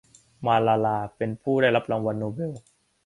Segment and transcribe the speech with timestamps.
[0.45, 2.51] มาลาลาเป็นผู้ได้รับรางวัลโนเบล